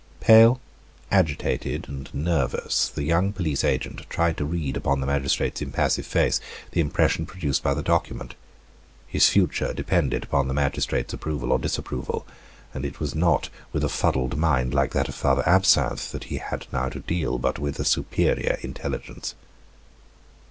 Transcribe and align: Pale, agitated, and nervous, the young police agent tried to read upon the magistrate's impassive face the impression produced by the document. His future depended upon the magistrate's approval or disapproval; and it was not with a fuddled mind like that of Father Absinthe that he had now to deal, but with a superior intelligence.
Pale, 0.19 0.59
agitated, 1.11 1.87
and 1.87 2.11
nervous, 2.11 2.89
the 2.89 3.03
young 3.03 3.31
police 3.31 3.63
agent 3.63 4.01
tried 4.09 4.35
to 4.37 4.45
read 4.45 4.75
upon 4.75 4.99
the 4.99 5.05
magistrate's 5.05 5.61
impassive 5.61 6.07
face 6.07 6.41
the 6.71 6.81
impression 6.81 7.27
produced 7.27 7.61
by 7.61 7.75
the 7.75 7.83
document. 7.83 8.33
His 9.05 9.29
future 9.29 9.75
depended 9.75 10.23
upon 10.23 10.47
the 10.47 10.55
magistrate's 10.55 11.13
approval 11.13 11.51
or 11.51 11.59
disapproval; 11.59 12.25
and 12.73 12.83
it 12.83 12.99
was 12.99 13.13
not 13.13 13.49
with 13.71 13.83
a 13.83 13.89
fuddled 13.89 14.35
mind 14.37 14.73
like 14.73 14.91
that 14.93 15.07
of 15.07 15.13
Father 15.13 15.47
Absinthe 15.47 16.11
that 16.11 16.23
he 16.33 16.37
had 16.37 16.65
now 16.73 16.89
to 16.89 17.01
deal, 17.01 17.37
but 17.37 17.59
with 17.59 17.79
a 17.79 17.85
superior 17.85 18.57
intelligence. 18.63 19.35